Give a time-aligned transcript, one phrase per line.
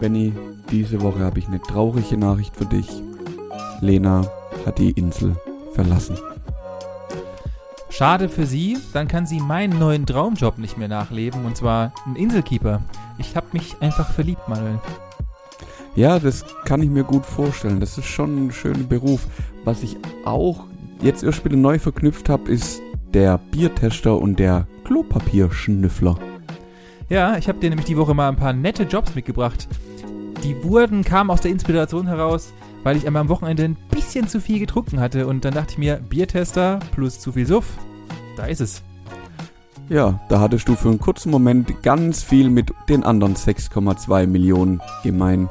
[0.00, 2.88] diese Woche habe ich eine traurige Nachricht für dich.
[3.80, 4.26] Lena
[4.64, 5.36] hat die Insel
[5.74, 6.16] verlassen.
[7.88, 12.16] Schade für sie, dann kann sie meinen neuen Traumjob nicht mehr nachleben, und zwar ein
[12.16, 12.82] Inselkeeper.
[13.18, 14.78] Ich habe mich einfach verliebt, Manuel.
[15.94, 17.80] Ja, das kann ich mir gut vorstellen.
[17.80, 19.26] Das ist schon ein schöner Beruf.
[19.64, 20.64] Was ich auch
[21.00, 22.82] jetzt erst wieder neu verknüpft habe, ist
[23.14, 26.18] der Biertester und der Klopapierschnüffler.
[27.08, 29.68] Ja, ich habe dir nämlich die Woche mal ein paar nette Jobs mitgebracht.
[30.42, 34.40] Die wurden, kamen aus der Inspiration heraus, weil ich einmal am Wochenende ein bisschen zu
[34.40, 37.66] viel getrunken hatte und dann dachte ich mir, Biertester plus zu viel Suff,
[38.36, 38.82] da ist es.
[39.88, 44.80] Ja, da hattest du für einen kurzen Moment ganz viel mit den anderen 6,2 Millionen
[45.04, 45.48] gemein.